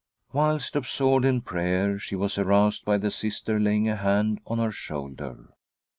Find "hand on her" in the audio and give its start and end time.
3.97-4.71